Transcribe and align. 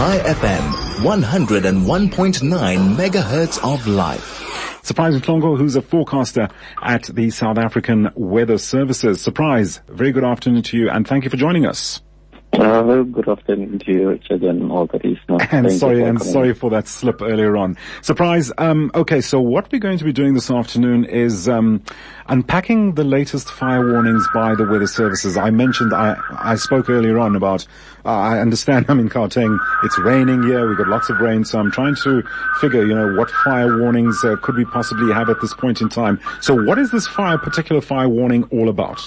Chai 0.00 0.16
FM, 0.20 0.64
101.9 1.02 2.96
megahertz 2.96 3.62
of 3.62 3.86
life. 3.86 4.80
Surprise 4.82 5.14
Mhlongo, 5.20 5.58
who's 5.58 5.76
a 5.76 5.82
forecaster 5.82 6.48
at 6.80 7.02
the 7.02 7.28
South 7.28 7.58
African 7.58 8.08
Weather 8.14 8.56
Services. 8.56 9.20
Surprise, 9.20 9.82
very 9.88 10.10
good 10.10 10.24
afternoon 10.24 10.62
to 10.62 10.78
you 10.78 10.88
and 10.88 11.06
thank 11.06 11.24
you 11.24 11.30
for 11.30 11.36
joining 11.36 11.66
us. 11.66 12.00
Uh, 12.52 12.82
very 12.82 13.04
good 13.04 13.28
afternoon 13.28 13.78
to 13.78 13.92
you, 13.92 14.08
Richard, 14.08 14.42
and 14.42 14.72
all 14.72 14.86
the 14.86 14.96
listeners. 14.96 15.40
And 15.52 15.72
sorry, 15.72 16.02
and 16.02 16.20
sorry 16.20 16.52
for 16.52 16.70
that 16.70 16.88
slip 16.88 17.22
earlier 17.22 17.56
on. 17.56 17.76
Surprise. 18.02 18.50
Um, 18.58 18.90
okay, 18.94 19.20
so 19.20 19.40
what 19.40 19.70
we're 19.70 19.78
going 19.78 19.98
to 19.98 20.04
be 20.04 20.12
doing 20.12 20.34
this 20.34 20.50
afternoon 20.50 21.04
is 21.04 21.48
um, 21.48 21.82
unpacking 22.26 22.94
the 22.94 23.04
latest 23.04 23.50
fire 23.52 23.92
warnings 23.92 24.26
by 24.34 24.56
the 24.56 24.64
weather 24.64 24.88
services. 24.88 25.36
I 25.36 25.50
mentioned, 25.50 25.94
I, 25.94 26.16
I 26.30 26.56
spoke 26.56 26.90
earlier 26.90 27.18
on 27.20 27.36
about. 27.36 27.66
Uh, 28.04 28.08
I 28.08 28.40
understand 28.40 28.86
I'm 28.88 28.98
in 28.98 29.08
Gauteng. 29.08 29.56
It's 29.84 29.98
raining 30.00 30.42
here. 30.42 30.68
We've 30.68 30.78
got 30.78 30.88
lots 30.88 31.08
of 31.08 31.20
rain, 31.20 31.44
so 31.44 31.60
I'm 31.60 31.70
trying 31.70 31.94
to 32.02 32.22
figure, 32.60 32.84
you 32.84 32.96
know, 32.96 33.14
what 33.14 33.30
fire 33.44 33.80
warnings 33.80 34.24
uh, 34.24 34.34
could 34.42 34.56
we 34.56 34.64
possibly 34.64 35.12
have 35.12 35.30
at 35.30 35.40
this 35.40 35.54
point 35.54 35.80
in 35.80 35.88
time. 35.88 36.20
So, 36.40 36.60
what 36.60 36.80
is 36.80 36.90
this 36.90 37.06
fire, 37.06 37.38
particular 37.38 37.80
fire 37.80 38.08
warning, 38.08 38.42
all 38.50 38.68
about? 38.68 39.00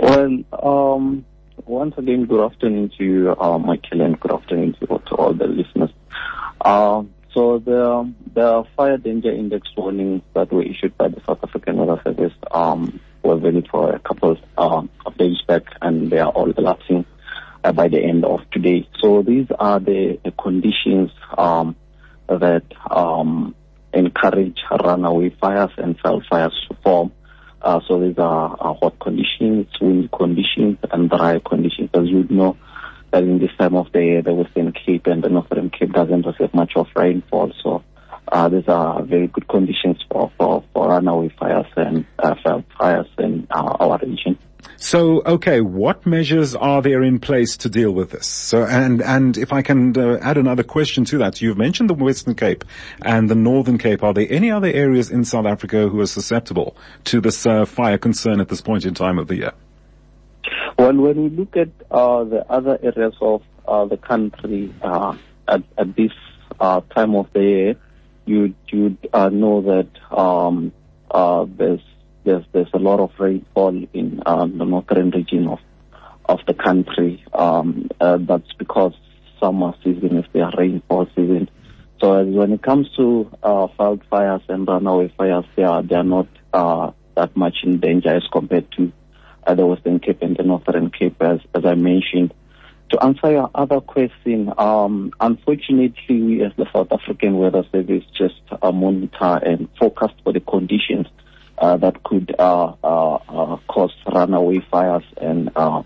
Well, 0.00 0.42
um, 0.60 1.24
once 1.66 1.94
again, 1.96 2.26
good 2.26 2.44
afternoon 2.44 2.90
to 2.98 3.04
you, 3.04 3.36
uh, 3.38 3.58
Michael, 3.58 4.00
and 4.02 4.18
good 4.18 4.32
afternoon 4.32 4.74
to, 4.80 4.86
to 4.86 5.14
all 5.14 5.32
the 5.32 5.46
listeners. 5.46 5.90
Uh, 6.60 7.02
so 7.34 7.58
the 7.58 8.12
the 8.34 8.64
fire 8.76 8.98
danger 8.98 9.30
index 9.30 9.68
warnings 9.76 10.22
that 10.34 10.52
were 10.52 10.62
issued 10.62 10.96
by 10.98 11.08
the 11.08 11.20
South 11.26 11.38
African 11.42 11.76
Weather 11.76 12.00
Service 12.04 12.34
um, 12.50 13.00
were 13.22 13.36
valid 13.36 13.68
for 13.70 13.94
a 13.94 13.98
couple 13.98 14.36
um, 14.58 14.90
of 15.06 15.16
days 15.16 15.40
back, 15.46 15.62
and 15.80 16.10
they 16.10 16.18
are 16.18 16.30
all 16.30 16.50
elapsing 16.50 17.06
uh, 17.64 17.72
by 17.72 17.88
the 17.88 17.98
end 17.98 18.24
of 18.24 18.40
today. 18.50 18.88
So 19.00 19.22
these 19.22 19.46
are 19.58 19.80
the, 19.80 20.18
the 20.24 20.32
conditions 20.32 21.10
um, 21.36 21.76
that 22.28 22.64
um, 22.90 23.54
encourage 23.92 24.58
runaway 24.70 25.30
fires 25.40 25.70
and 25.78 25.96
cell 26.02 26.22
fires 26.28 26.54
to 26.68 26.76
form. 26.82 27.12
Uh, 27.62 27.80
so 27.86 28.00
these 28.00 28.18
are 28.18 28.56
uh, 28.60 28.74
hot 28.74 28.98
conditions, 28.98 29.68
wind 29.80 30.10
conditions, 30.10 30.78
and 30.90 31.08
dry 31.08 31.40
conditions. 31.48 31.90
As 31.94 32.08
you 32.08 32.26
know, 32.28 32.56
that 33.12 33.22
in 33.22 33.38
this 33.38 33.50
time 33.58 33.76
of 33.76 33.92
the 33.92 34.02
year, 34.02 34.22
the 34.22 34.34
Western 34.34 34.72
Cape 34.72 35.06
and 35.06 35.22
the 35.22 35.28
Northern 35.28 35.70
Cape 35.70 35.92
doesn't 35.92 36.26
receive 36.26 36.52
much 36.54 36.72
of 36.74 36.88
rainfall. 36.96 37.52
So 37.62 37.84
uh, 38.32 38.48
these 38.48 38.66
are 38.66 39.02
very 39.02 39.28
good 39.28 39.46
conditions 39.46 39.98
for, 40.10 40.32
for, 40.36 40.64
for 40.72 40.88
runaway 40.88 41.28
fires 41.38 41.66
and 41.76 42.04
uh, 42.18 42.34
fires 42.78 43.06
in 43.18 43.46
uh, 43.50 43.76
our 43.78 43.98
region. 43.98 44.38
So, 44.82 45.22
okay, 45.24 45.60
what 45.60 46.04
measures 46.06 46.56
are 46.56 46.82
there 46.82 47.04
in 47.04 47.20
place 47.20 47.56
to 47.58 47.68
deal 47.68 47.92
with 47.92 48.10
this? 48.10 48.26
So, 48.26 48.64
and, 48.64 49.00
and 49.00 49.38
if 49.38 49.52
I 49.52 49.62
can 49.62 49.96
uh, 49.96 50.18
add 50.20 50.36
another 50.36 50.64
question 50.64 51.04
to 51.04 51.18
that, 51.18 51.40
you've 51.40 51.56
mentioned 51.56 51.88
the 51.88 51.94
Western 51.94 52.34
Cape 52.34 52.64
and 53.00 53.30
the 53.30 53.36
Northern 53.36 53.78
Cape. 53.78 54.02
Are 54.02 54.12
there 54.12 54.26
any 54.28 54.50
other 54.50 54.66
areas 54.66 55.08
in 55.08 55.24
South 55.24 55.46
Africa 55.46 55.88
who 55.88 56.00
are 56.00 56.06
susceptible 56.06 56.76
to 57.04 57.20
this 57.20 57.46
uh, 57.46 57.64
fire 57.64 57.96
concern 57.96 58.40
at 58.40 58.48
this 58.48 58.60
point 58.60 58.84
in 58.84 58.92
time 58.92 59.20
of 59.20 59.28
the 59.28 59.36
year? 59.36 59.52
Well, 60.76 60.96
when 60.96 61.22
we 61.22 61.28
look 61.30 61.56
at 61.56 61.68
uh, 61.92 62.24
the 62.24 62.44
other 62.50 62.76
areas 62.82 63.14
of 63.20 63.42
uh, 63.68 63.84
the 63.84 63.98
country 63.98 64.74
uh, 64.82 65.16
at, 65.46 65.62
at 65.78 65.94
this 65.94 66.10
uh, 66.58 66.80
time 66.92 67.14
of 67.14 67.32
the 67.32 67.40
year, 67.40 67.76
you 68.26 68.52
you 68.66 68.98
uh, 69.12 69.28
know 69.28 69.62
that 69.62 69.88
um, 70.12 70.72
there's 71.56 71.80
there's 72.24 72.44
there's 72.52 72.72
a 72.72 72.78
lot 72.78 73.00
of 73.00 73.10
rainfall 73.18 73.84
in 73.92 74.22
um, 74.26 74.58
the 74.58 74.64
northern 74.64 75.10
region 75.10 75.48
of 75.48 75.58
of 76.26 76.40
the 76.46 76.54
country. 76.54 77.24
Um, 77.32 77.88
uh, 78.00 78.18
that's 78.20 78.52
because 78.58 78.94
summer 79.40 79.74
season 79.82 80.18
is 80.18 80.24
their 80.32 80.50
rainfall 80.56 81.06
season. 81.16 81.50
So 82.00 82.24
when 82.24 82.52
it 82.52 82.62
comes 82.62 82.88
to 82.96 83.30
uh, 83.42 83.68
wildfires 83.78 84.42
and 84.48 84.66
runaway 84.66 85.12
fires, 85.16 85.44
they 85.56 85.64
are 85.64 85.82
they 85.82 85.96
are 85.96 86.04
not 86.04 86.28
uh, 86.52 86.92
that 87.16 87.36
much 87.36 87.56
in 87.64 87.80
danger 87.80 88.14
as 88.14 88.24
compared 88.32 88.70
to 88.72 88.92
uh, 89.46 89.54
the 89.54 89.66
Western 89.66 89.98
Cape 89.98 90.22
and 90.22 90.36
the 90.36 90.42
Northern 90.42 90.90
Cape, 90.90 91.20
as, 91.20 91.40
as 91.54 91.64
I 91.64 91.74
mentioned. 91.74 92.32
To 92.90 93.02
answer 93.02 93.30
your 93.30 93.50
other 93.54 93.80
question, 93.80 94.52
um, 94.58 95.12
unfortunately, 95.18 96.22
we 96.22 96.44
as 96.44 96.52
the 96.56 96.66
South 96.72 96.92
African 96.92 97.38
Weather 97.38 97.64
Service 97.72 98.04
just 98.16 98.40
uh, 98.60 98.70
monitor 98.70 99.40
and 99.44 99.68
forecast 99.78 100.14
for 100.22 100.32
the 100.32 100.40
conditions 100.40 101.06
that 101.62 102.02
could 102.02 102.34
uh, 102.38 102.74
uh, 102.82 103.14
uh, 103.14 103.56
cause 103.68 103.94
runaway 104.12 104.60
fires 104.70 105.04
and 105.16 105.50
uh, 105.54 105.82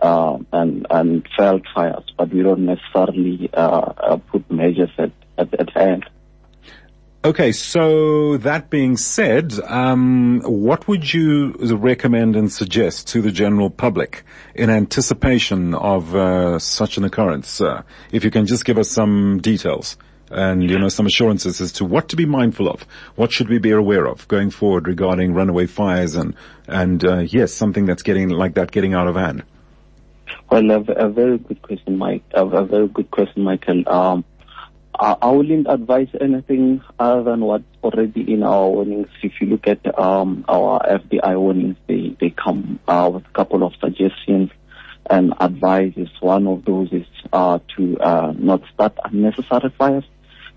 uh, 0.00 0.38
and 0.52 0.86
and 0.90 1.26
veld 1.36 1.66
fires, 1.74 2.04
but 2.16 2.32
we 2.32 2.42
don't 2.42 2.64
necessarily 2.64 3.50
uh, 3.52 3.58
uh, 3.58 4.16
put 4.30 4.48
measures 4.50 4.90
at, 4.98 5.10
at, 5.38 5.52
at 5.58 5.70
hand. 5.70 6.04
Okay, 7.24 7.50
so 7.50 8.36
that 8.36 8.70
being 8.70 8.96
said, 8.96 9.52
um, 9.64 10.42
what 10.44 10.86
would 10.86 11.12
you 11.12 11.56
recommend 11.74 12.36
and 12.36 12.52
suggest 12.52 13.08
to 13.08 13.20
the 13.20 13.32
general 13.32 13.68
public 13.68 14.22
in 14.54 14.70
anticipation 14.70 15.74
of 15.74 16.14
uh, 16.14 16.60
such 16.60 16.98
an 16.98 17.04
occurrence? 17.04 17.60
Uh, 17.60 17.82
if 18.12 18.22
you 18.22 18.30
can 18.30 18.46
just 18.46 18.64
give 18.64 18.78
us 18.78 18.88
some 18.88 19.40
details 19.40 19.96
and 20.30 20.68
you 20.68 20.78
know 20.78 20.88
some 20.88 21.06
assurances 21.06 21.60
as 21.60 21.72
to 21.72 21.84
what 21.84 22.08
to 22.08 22.16
be 22.16 22.26
mindful 22.26 22.68
of, 22.68 22.82
what 23.14 23.32
should 23.32 23.48
we 23.48 23.58
be 23.58 23.70
aware 23.70 24.06
of 24.06 24.26
going 24.28 24.50
forward 24.50 24.88
regarding 24.88 25.34
runaway 25.34 25.66
fires 25.66 26.14
and 26.14 26.34
and 26.66 27.04
uh, 27.04 27.18
yes, 27.18 27.52
something 27.52 27.86
that's 27.86 28.02
getting 28.02 28.28
like 28.28 28.54
that 28.54 28.70
getting 28.70 28.94
out 28.94 29.08
of 29.08 29.16
hand. 29.16 29.42
Well, 30.50 30.70
a, 30.70 30.80
a 30.80 31.08
very 31.08 31.38
good 31.38 31.62
question, 31.62 31.98
Mike. 31.98 32.24
A, 32.32 32.44
a 32.46 32.64
very 32.64 32.88
good 32.88 33.10
question, 33.10 33.42
Michael. 33.42 33.88
Um, 33.88 34.24
I, 34.98 35.16
I 35.20 35.30
wouldn't 35.30 35.66
advise 35.68 36.08
anything 36.20 36.82
other 36.98 37.24
than 37.24 37.40
what's 37.40 37.64
already 37.82 38.32
in 38.32 38.42
our 38.42 38.68
warnings. 38.68 39.08
If 39.22 39.32
you 39.40 39.48
look 39.48 39.66
at 39.66 39.98
um, 39.98 40.44
our 40.48 40.80
FDI 40.80 41.38
warnings, 41.38 41.76
they, 41.86 42.16
they 42.20 42.30
come 42.30 42.78
uh, 42.88 43.10
with 43.12 43.26
a 43.26 43.30
couple 43.30 43.62
of 43.62 43.74
suggestions 43.80 44.50
and 45.08 45.34
advices. 45.40 46.08
One 46.20 46.46
of 46.46 46.64
those 46.64 46.92
is 46.92 47.06
uh, 47.32 47.58
to 47.76 47.98
uh, 48.00 48.34
not 48.36 48.62
start 48.72 48.96
unnecessary 49.04 49.72
fires 49.76 50.04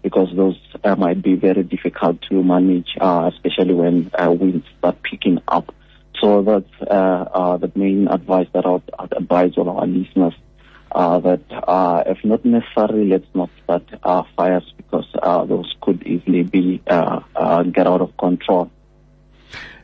because 0.01 0.29
those 0.35 0.57
uh, 0.83 0.95
might 0.95 1.21
be 1.21 1.35
very 1.35 1.63
difficult 1.63 2.21
to 2.29 2.43
manage, 2.43 2.89
uh, 2.99 3.29
especially 3.33 3.73
when 3.73 4.11
uh, 4.17 4.31
winds 4.31 4.65
start 4.77 5.01
picking 5.03 5.39
up. 5.47 5.73
So 6.21 6.41
that's 6.41 6.81
uh, 6.81 6.93
uh, 7.33 7.57
the 7.57 7.71
main 7.75 8.07
advice 8.07 8.47
that 8.53 8.65
I 8.65 8.69
would 8.69 8.91
advise 9.15 9.53
all 9.57 9.69
our 9.69 9.87
listeners. 9.87 10.33
Uh, 10.91 11.19
that 11.19 11.41
if 12.07 12.17
not 12.25 12.43
necessary, 12.43 13.05
let's 13.05 13.27
not 13.35 13.49
start 13.63 13.83
fires 14.35 14.73
because 14.75 15.05
those 15.47 15.73
could 15.81 16.01
easily 16.03 16.43
be 16.43 16.81
get 16.87 17.87
out 17.87 18.01
of 18.01 18.17
control. 18.17 18.71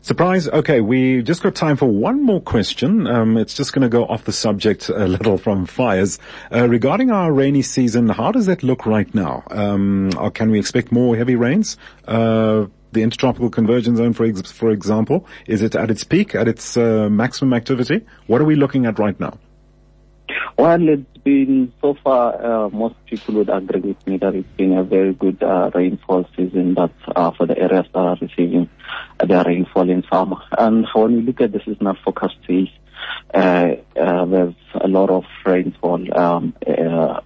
Surprise. 0.05 0.47
Okay, 0.47 0.81
we 0.81 1.23
just 1.23 1.41
got 1.41 1.55
time 1.55 1.77
for 1.77 1.87
one 1.87 2.21
more 2.21 2.39
question. 2.39 3.07
Um, 3.07 3.37
it's 3.37 3.55
just 3.55 3.73
going 3.73 3.81
to 3.81 3.89
go 3.89 4.05
off 4.05 4.23
the 4.23 4.31
subject 4.31 4.87
a 4.87 5.07
little 5.07 5.39
from 5.39 5.65
fires. 5.65 6.19
Uh, 6.53 6.69
regarding 6.69 7.09
our 7.09 7.33
rainy 7.33 7.63
season, 7.63 8.09
how 8.09 8.31
does 8.31 8.45
that 8.45 8.61
look 8.61 8.85
right 8.85 9.11
now? 9.15 9.41
Um, 9.49 10.11
can 10.35 10.51
we 10.51 10.59
expect 10.59 10.91
more 10.91 11.17
heavy 11.17 11.35
rains? 11.35 11.77
Uh, 12.07 12.67
the 12.91 13.01
intertropical 13.01 13.49
convergence 13.49 13.97
zone, 13.97 14.13
for, 14.13 14.27
ex- 14.27 14.51
for 14.51 14.69
example, 14.69 15.25
is 15.47 15.63
it 15.63 15.73
at 15.73 15.89
its 15.89 16.03
peak, 16.03 16.35
at 16.35 16.47
its 16.47 16.77
uh, 16.77 17.09
maximum 17.09 17.55
activity? 17.55 18.05
What 18.27 18.41
are 18.41 18.45
we 18.45 18.55
looking 18.55 18.85
at 18.85 18.99
right 18.99 19.19
now? 19.19 19.39
Well, 20.55 20.87
it's 20.87 21.17
been 21.23 21.73
so 21.81 21.97
far. 22.03 22.65
Uh, 22.65 22.69
most 22.69 22.95
people 23.07 23.33
would 23.35 23.49
agree 23.49 23.81
with 23.81 24.05
me 24.05 24.17
that 24.17 24.35
it's 24.35 24.55
been 24.55 24.77
a 24.77 24.83
very 24.83 25.13
good 25.13 25.41
uh, 25.41 25.71
rainfall 25.73 26.29
season. 26.37 26.75
That's 26.75 26.93
uh, 27.15 27.31
for 27.31 27.47
the 27.47 27.57
areas 27.57 27.87
that 27.91 27.99
are 27.99 28.17
receiving 28.21 28.69
their 29.25 29.43
rainfall 29.43 29.89
in 29.89 30.03
summer. 30.11 30.37
And 30.57 30.87
when 30.93 31.15
we 31.17 31.21
look 31.21 31.41
at 31.41 31.51
the 31.51 31.59
seasonal 31.65 31.95
forecast 32.03 32.35
phase, 32.47 32.69
uh, 33.33 33.75
uh, 33.99 34.25
there's 34.25 34.53
a 34.75 34.87
lot 34.87 35.09
of 35.09 35.25
rainfall 35.45 36.17
um, 36.17 36.53
uh, 36.67 36.71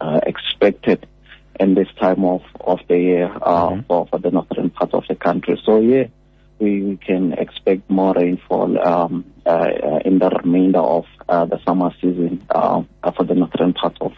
uh, 0.02 0.20
expected 0.26 1.06
in 1.60 1.76
this 1.76 1.88
time 2.00 2.24
of 2.24 2.42
of 2.62 2.80
the 2.88 2.98
year 2.98 3.32
uh, 3.42 3.70
Mhm. 3.70 3.86
for 3.88 4.08
for 4.08 4.20
the 4.20 4.32
northern 4.32 4.70
part 4.70 4.94
of 4.94 5.04
the 5.08 5.16
country. 5.16 5.62
So 5.66 5.80
yeah, 5.80 6.06
we, 6.60 6.82
we 6.82 6.98
can 6.98 7.34
expect 7.34 7.90
more 7.90 8.14
rainfall 8.14 8.80
um, 8.80 9.26
uh, 9.46 9.70
in 10.06 10.20
the 10.20 10.30
remainder 10.30 10.80
of 10.80 11.06
uh, 11.28 11.46
the 11.46 11.60
summer 11.66 11.92
season 12.02 12.42
for 12.50 13.24
the 13.24 13.36
northern 13.36 13.74
part 13.74 13.98
of 14.02 14.14